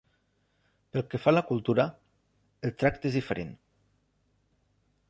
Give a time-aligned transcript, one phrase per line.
[0.95, 1.85] Pel que fa a la cultura,
[2.71, 3.57] el tracte és diferent.